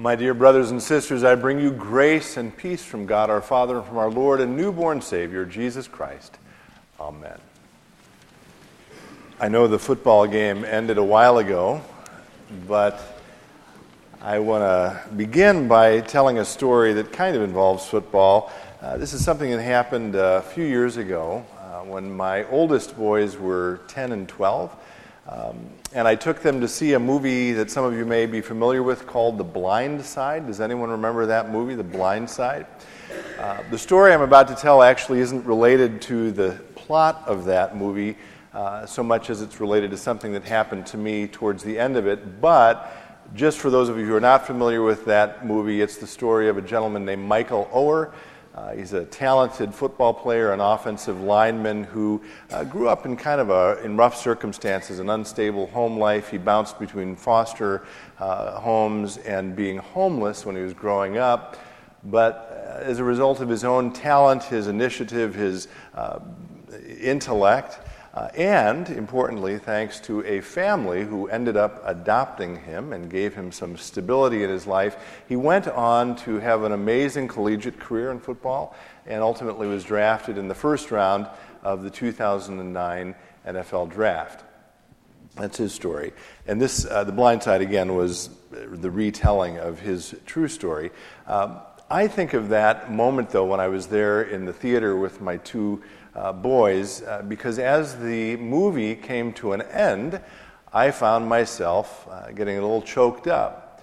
[0.00, 3.78] My dear brothers and sisters, I bring you grace and peace from God our Father
[3.78, 6.38] and from our Lord and newborn Savior, Jesus Christ.
[7.00, 7.36] Amen.
[9.40, 11.82] I know the football game ended a while ago,
[12.68, 13.20] but
[14.22, 18.52] I want to begin by telling a story that kind of involves football.
[18.80, 23.36] Uh, this is something that happened a few years ago uh, when my oldest boys
[23.36, 24.76] were 10 and 12.
[25.28, 25.58] Um,
[25.92, 28.82] and I took them to see a movie that some of you may be familiar
[28.82, 30.46] with called The Blind Side.
[30.46, 32.66] Does anyone remember that movie, The Blind Side?
[33.38, 37.76] Uh, the story I'm about to tell actually isn't related to the plot of that
[37.76, 38.16] movie
[38.54, 41.98] uh, so much as it's related to something that happened to me towards the end
[41.98, 42.40] of it.
[42.40, 42.90] But
[43.34, 46.48] just for those of you who are not familiar with that movie, it's the story
[46.48, 48.12] of a gentleman named Michael Oher
[48.58, 53.40] uh, he's a talented football player, an offensive lineman who uh, grew up in kind
[53.40, 56.28] of a, in rough circumstances, an unstable home life.
[56.28, 57.84] He bounced between foster
[58.18, 61.56] uh, homes and being homeless when he was growing up.
[62.02, 66.18] But uh, as a result of his own talent, his initiative, his uh,
[67.00, 67.78] intellect,
[68.14, 73.52] uh, and importantly, thanks to a family who ended up adopting him and gave him
[73.52, 74.96] some stability in his life,
[75.28, 78.74] he went on to have an amazing collegiate career in football
[79.06, 81.26] and ultimately was drafted in the first round
[81.62, 83.14] of the 2009
[83.46, 84.44] NFL draft.
[85.36, 86.12] That's his story.
[86.46, 90.90] And this, uh, The Blind Side, again, was the retelling of his true story.
[91.26, 91.60] Um,
[91.90, 95.38] I think of that moment, though, when I was there in the theater with my
[95.38, 95.82] two
[96.14, 100.20] uh, boys uh, because as the movie came to an end,
[100.70, 103.82] I found myself uh, getting a little choked up.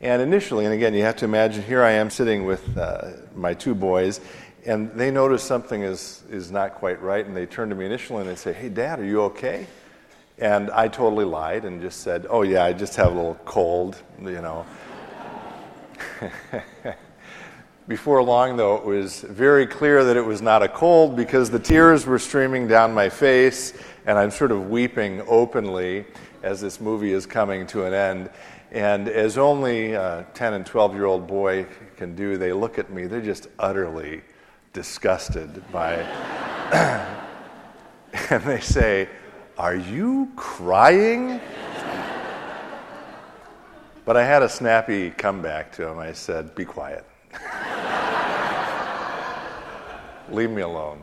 [0.00, 3.54] And initially, and again, you have to imagine here I am sitting with uh, my
[3.54, 4.20] two boys,
[4.66, 8.22] and they notice something is, is not quite right, and they turn to me initially
[8.22, 9.68] and they say, Hey, Dad, are you okay?
[10.38, 14.02] And I totally lied and just said, Oh, yeah, I just have a little cold,
[14.20, 14.66] you know.
[17.88, 21.58] Before long, though, it was very clear that it was not a cold because the
[21.58, 23.74] tears were streaming down my face,
[24.06, 26.04] and I'm sort of weeping openly
[26.42, 28.30] as this movie is coming to an end.
[28.72, 31.66] And as only a 10 and 12 year old boy
[31.96, 34.22] can do, they look at me, they're just utterly
[34.72, 35.94] disgusted by.
[38.30, 39.08] and they say,
[39.56, 41.40] Are you crying?
[44.06, 45.98] But I had a snappy comeback to him.
[45.98, 47.04] I said, Be quiet.
[50.30, 51.02] Leave me alone.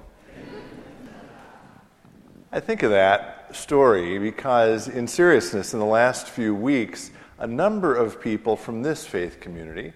[2.51, 7.93] I think of that story because, in seriousness, in the last few weeks, a number
[7.93, 9.91] of people from this faith community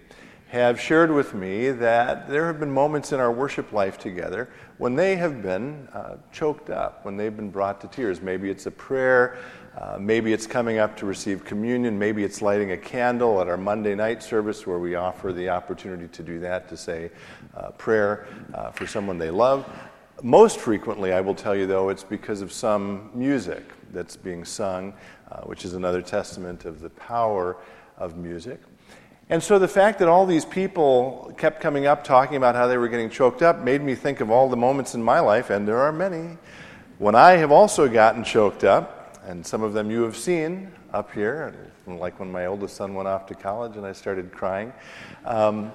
[0.48, 4.48] have shared with me that there have been moments in our worship life together
[4.78, 8.22] when they have been uh, choked up, when they've been brought to tears.
[8.22, 9.36] Maybe it's a prayer,
[9.78, 13.58] uh, maybe it's coming up to receive communion, maybe it's lighting a candle at our
[13.58, 17.10] Monday night service where we offer the opportunity to do that, to say
[17.54, 19.70] uh, prayer uh, for someone they love.
[20.22, 24.94] Most frequently, I will tell you though, it's because of some music that's being sung,
[25.30, 27.58] uh, which is another testament of the power
[27.98, 28.60] of music.
[29.30, 32.78] And so the fact that all these people kept coming up talking about how they
[32.78, 35.68] were getting choked up made me think of all the moments in my life, and
[35.68, 36.38] there are many,
[36.98, 41.12] when I have also gotten choked up, and some of them you have seen up
[41.12, 41.54] here,
[41.86, 44.72] like when my oldest son went off to college and I started crying.
[45.26, 45.72] Um,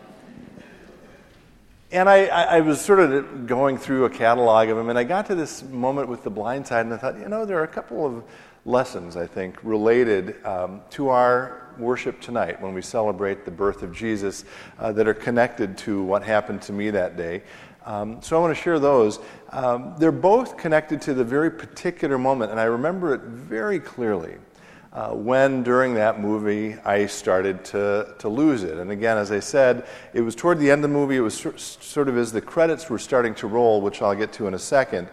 [1.92, 5.28] and I, I, was sort of going through a catalog of them, and I got
[5.28, 7.68] to this moment with the blind side, and I thought, you know, there are a
[7.68, 8.24] couple of
[8.66, 13.94] lessons, I think, related um, to our worship tonight when we celebrate the birth of
[13.94, 14.46] Jesus
[14.80, 17.44] uh, that are connected to what happened to me that day.
[17.86, 19.20] Um, so I want to share those.
[19.52, 24.36] Um, they're both connected to the very particular moment, and I remember it very clearly.
[24.94, 28.78] Uh, when during that movie I started to, to lose it.
[28.78, 31.36] And again, as I said, it was toward the end of the movie, it was
[31.58, 34.60] sort of as the credits were starting to roll, which I'll get to in a
[34.60, 35.10] second.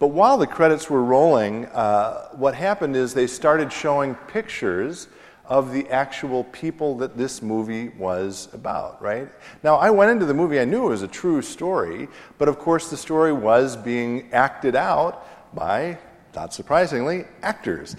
[0.00, 5.06] But while the credits were rolling, uh, what happened is they started showing pictures
[5.46, 9.28] of the actual people that this movie was about, right?
[9.62, 12.08] Now, I went into the movie, I knew it was a true story,
[12.38, 15.98] but of course, the story was being acted out by,
[16.34, 17.96] not surprisingly, actors.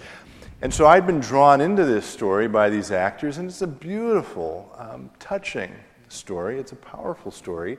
[0.62, 4.74] And so I'd been drawn into this story by these actors, and it's a beautiful,
[4.78, 5.72] um, touching
[6.08, 6.58] story.
[6.58, 7.78] It's a powerful story.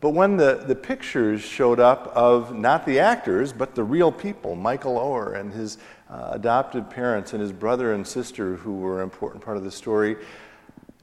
[0.00, 4.56] But when the, the pictures showed up of not the actors, but the real people,
[4.56, 5.76] Michael Oher and his
[6.08, 9.70] uh, adopted parents and his brother and sister, who were an important part of the
[9.70, 10.16] story,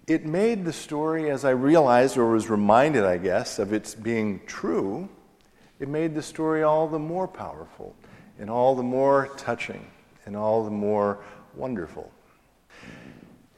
[0.07, 4.41] it made the story, as I realized or was reminded, I guess, of its being
[4.47, 5.09] true,
[5.79, 7.95] it made the story all the more powerful
[8.39, 9.85] and all the more touching
[10.25, 11.19] and all the more
[11.55, 12.11] wonderful.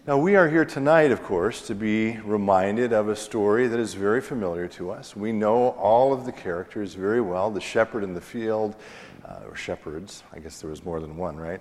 [0.08, 3.94] Now, we are here tonight, of course, to be reminded of a story that is
[3.96, 5.14] very familiar to us.
[5.14, 8.78] We know all of the characters very well the shepherd in the field,
[9.26, 11.60] uh, or shepherds, I guess there was more than one, right?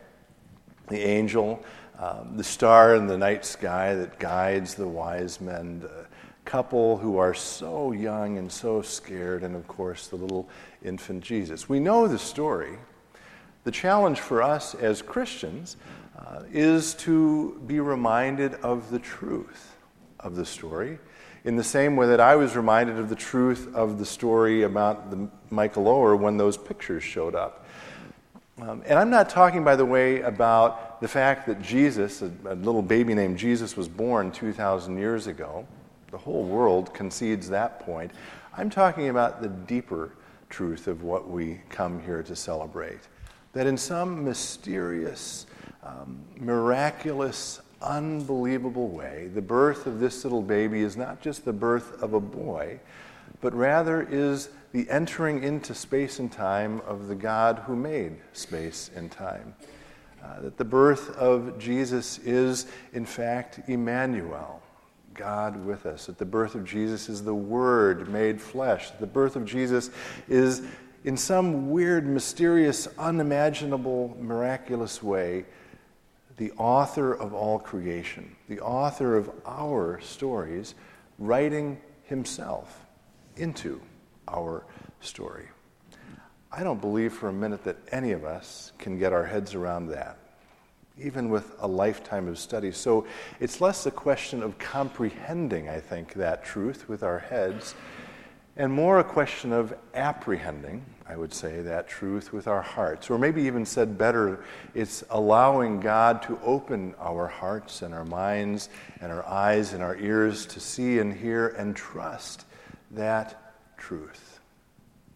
[0.87, 1.63] The angel,
[1.99, 6.07] um, the star in the night sky that guides the wise men, the
[6.45, 10.49] couple who are so young and so scared, and of course, the little
[10.85, 11.69] infant Jesus.
[11.69, 12.79] We know the story.
[13.69, 15.77] The challenge for us as Christians
[16.19, 19.77] uh, is to be reminded of the truth
[20.21, 20.99] of the story
[21.45, 25.11] in the same way that I was reminded of the truth of the story about
[25.11, 27.67] the Michael Oher when those pictures showed up.
[28.59, 32.55] Um, and I'm not talking, by the way, about the fact that Jesus, a, a
[32.55, 35.67] little baby named Jesus, was born 2,000 years ago.
[36.11, 38.13] The whole world concedes that point.
[38.57, 40.13] I'm talking about the deeper
[40.49, 43.01] truth of what we come here to celebrate.
[43.53, 45.47] That in some mysterious,
[45.83, 52.03] um, miraculous, unbelievable way, the birth of this little baby is not just the birth
[52.03, 52.81] of a boy,
[53.41, 58.91] but rather is the entering into space and time of the God who made space
[58.95, 59.55] and time.
[60.23, 64.61] Uh, that the birth of Jesus is, in fact, Emmanuel,
[65.15, 66.07] God with us.
[66.07, 68.91] That the birth of Jesus is the Word made flesh.
[68.91, 69.91] That the birth of Jesus
[70.29, 70.63] is,
[71.05, 75.45] in some weird, mysterious, unimaginable, miraculous way,
[76.37, 80.75] the author of all creation, the author of our stories,
[81.19, 82.87] writing himself
[83.37, 83.81] into
[84.29, 84.65] our
[85.01, 85.49] story.
[86.51, 89.89] I don't believe for a minute that any of us can get our heads around
[89.89, 90.17] that,
[90.99, 92.73] even with a lifetime of study.
[92.73, 93.07] So
[93.41, 97.75] it's less a question of comprehending, I think, that truth with our heads,
[98.59, 103.09] and more a question of apprehending I would say, that truth with our hearts.
[103.09, 104.45] Or maybe even said better,
[104.75, 108.69] it's allowing God to open our hearts and our minds
[109.01, 112.45] and our eyes and our ears to see and hear and trust
[112.91, 114.41] that truth.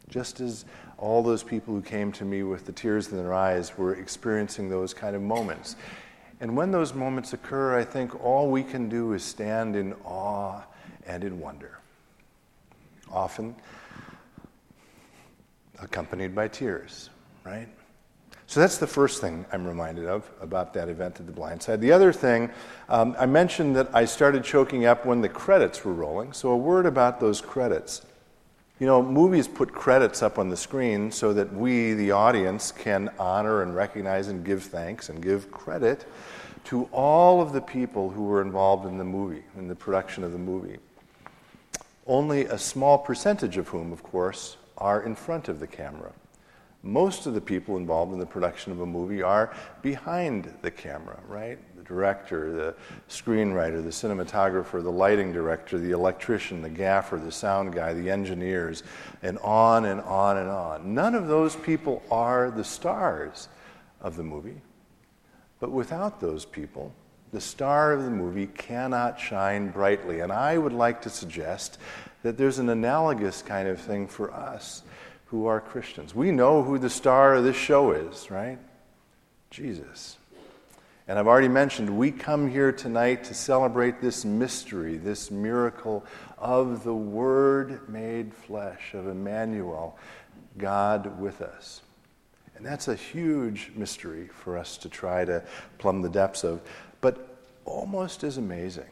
[0.08, 0.64] Just as
[0.96, 4.70] all those people who came to me with the tears in their eyes were experiencing
[4.70, 5.76] those kind of moments.
[6.40, 10.62] And when those moments occur, I think all we can do is stand in awe
[11.06, 11.78] and in wonder.
[13.12, 13.54] Often,
[15.80, 17.10] accompanied by tears,
[17.44, 17.68] right?
[18.46, 21.80] So that's the first thing I'm reminded of about that event at the blind side.
[21.80, 22.50] The other thing,
[22.88, 26.32] um, I mentioned that I started choking up when the credits were rolling.
[26.34, 28.02] So a word about those credits.
[28.78, 33.10] You know, movies put credits up on the screen so that we, the audience, can
[33.18, 36.04] honor and recognize and give thanks and give credit
[36.64, 40.32] to all of the people who were involved in the movie, in the production of
[40.32, 40.78] the movie.
[42.06, 46.12] Only a small percentage of whom, of course, are in front of the camera.
[46.84, 51.16] Most of the people involved in the production of a movie are behind the camera,
[51.28, 51.56] right?
[51.76, 52.74] The director, the
[53.08, 58.82] screenwriter, the cinematographer, the lighting director, the electrician, the gaffer, the sound guy, the engineers,
[59.22, 60.92] and on and on and on.
[60.92, 63.48] None of those people are the stars
[64.00, 64.60] of the movie.
[65.60, 66.92] But without those people,
[67.32, 70.20] the star of the movie cannot shine brightly.
[70.20, 71.78] And I would like to suggest
[72.22, 74.82] that there's an analogous kind of thing for us
[75.26, 76.14] who are Christians.
[76.14, 78.58] We know who the star of this show is, right?
[79.50, 80.18] Jesus.
[81.08, 86.04] And I've already mentioned, we come here tonight to celebrate this mystery, this miracle
[86.38, 89.98] of the Word made flesh, of Emmanuel,
[90.58, 91.80] God with us.
[92.56, 95.42] And that's a huge mystery for us to try to
[95.78, 96.60] plumb the depths of.
[97.02, 98.88] But almost as amazing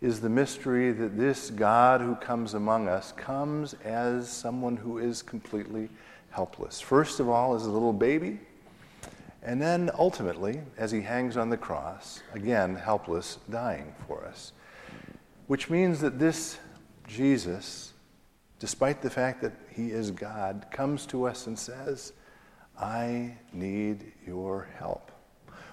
[0.00, 5.20] is the mystery that this God who comes among us comes as someone who is
[5.20, 5.90] completely
[6.30, 6.80] helpless.
[6.80, 8.38] First of all, as a little baby,
[9.42, 14.52] and then ultimately, as he hangs on the cross, again, helpless, dying for us.
[15.48, 16.58] Which means that this
[17.08, 17.92] Jesus,
[18.60, 22.12] despite the fact that he is God, comes to us and says,
[22.78, 25.10] I need your help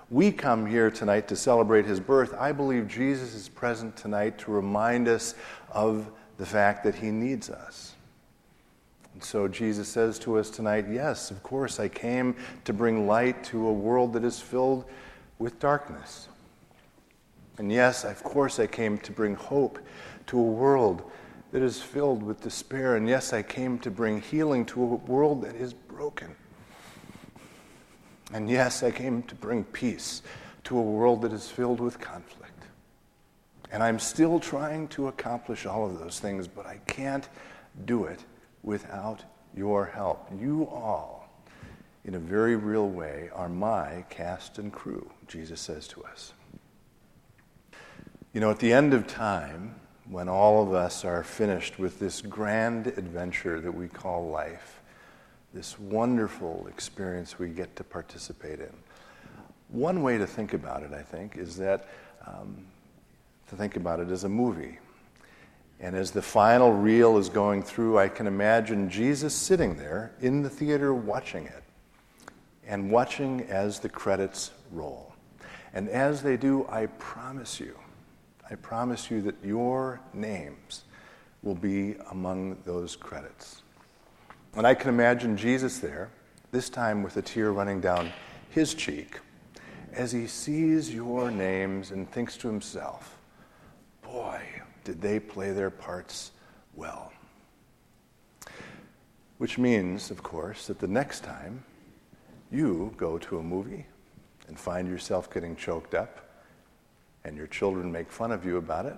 [0.09, 4.51] we come here tonight to celebrate his birth, I believe Jesus is present tonight to
[4.51, 5.35] remind us
[5.71, 7.93] of the fact that he needs us.
[9.13, 12.35] And so Jesus says to us tonight, Yes, of course, I came
[12.65, 14.85] to bring light to a world that is filled
[15.39, 16.29] with darkness.
[17.57, 19.79] And yes, of course, I came to bring hope
[20.27, 21.01] to a world
[21.51, 22.95] that is filled with despair.
[22.95, 26.35] And yes, I came to bring healing to a world that is broken.
[28.33, 30.21] And yes, I came to bring peace
[30.65, 32.65] to a world that is filled with conflict.
[33.71, 37.27] And I'm still trying to accomplish all of those things, but I can't
[37.85, 38.23] do it
[38.63, 39.23] without
[39.55, 40.29] your help.
[40.39, 41.29] You all,
[42.05, 46.33] in a very real way, are my cast and crew, Jesus says to us.
[48.33, 49.75] You know, at the end of time,
[50.09, 54.76] when all of us are finished with this grand adventure that we call life,
[55.57, 58.71] this wonderful experience we get to participate in,
[59.69, 61.89] one way to think about it, I think, is that
[62.27, 62.63] um,
[63.49, 64.77] to think about it as a movie.
[65.79, 70.43] And as the final reel is going through, I can imagine Jesus sitting there in
[70.43, 71.63] the theater watching it
[72.67, 75.11] and watching as the credits roll.
[75.73, 77.75] And as they do, I promise you,
[78.47, 80.83] I promise you that your names
[81.41, 83.63] will be among those credits.
[84.57, 86.09] And I can imagine Jesus there,
[86.51, 88.11] this time with a tear running down
[88.49, 89.19] his cheek,
[89.93, 93.19] as he sees your names and thinks to himself,
[94.01, 94.41] boy,
[94.83, 96.31] did they play their parts
[96.75, 97.13] well.
[99.37, 101.63] Which means, of course, that the next time
[102.51, 103.85] you go to a movie
[104.47, 106.31] and find yourself getting choked up
[107.23, 108.97] and your children make fun of you about it,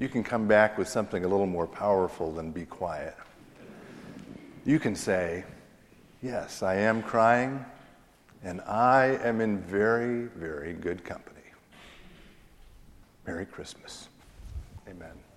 [0.00, 3.14] you can come back with something a little more powerful than be quiet.
[4.64, 5.44] You can say,
[6.22, 7.64] Yes, I am crying,
[8.42, 11.36] and I am in very, very good company.
[13.26, 14.08] Merry Christmas.
[14.88, 15.29] Amen.